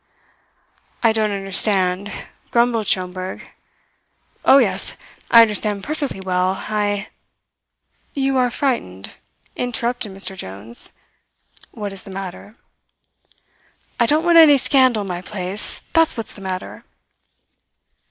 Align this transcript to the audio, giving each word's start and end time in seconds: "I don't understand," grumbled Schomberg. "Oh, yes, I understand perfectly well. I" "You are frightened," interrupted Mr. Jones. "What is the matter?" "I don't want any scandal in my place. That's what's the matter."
"I 1.03 1.11
don't 1.13 1.29
understand," 1.29 2.11
grumbled 2.49 2.87
Schomberg. 2.87 3.45
"Oh, 4.43 4.57
yes, 4.57 4.97
I 5.29 5.43
understand 5.43 5.83
perfectly 5.83 6.19
well. 6.19 6.55
I" 6.67 7.09
"You 8.25 8.35
are 8.37 8.49
frightened," 8.49 9.13
interrupted 9.55 10.11
Mr. 10.11 10.35
Jones. 10.35 10.93
"What 11.69 11.93
is 11.93 12.01
the 12.01 12.09
matter?" 12.09 12.55
"I 13.99 14.07
don't 14.07 14.25
want 14.25 14.39
any 14.39 14.57
scandal 14.57 15.01
in 15.03 15.07
my 15.07 15.21
place. 15.21 15.83
That's 15.93 16.17
what's 16.17 16.33
the 16.33 16.41
matter." 16.41 16.83